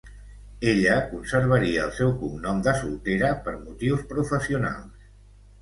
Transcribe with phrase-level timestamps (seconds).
[0.69, 5.07] Ella conservaria el seu cognom de soltera per motius professionals.